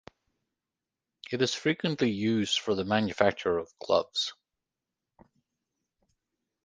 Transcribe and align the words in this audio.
It 1.31 1.43
is 1.43 1.53
frequently 1.53 2.09
used 2.09 2.57
for 2.59 2.73
the 2.73 2.83
manufacture 2.83 3.59
of 3.59 3.71
gloves. 3.77 4.33